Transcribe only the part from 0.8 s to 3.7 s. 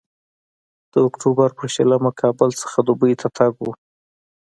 د اکتوبر پر شلمه کابل څخه دوبۍ ته تګ و.